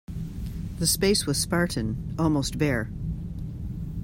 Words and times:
The 0.79 0.87
space 0.87 1.27
was 1.27 1.37
spartan, 1.39 2.15
almost 2.17 2.57
bare. 2.57 2.89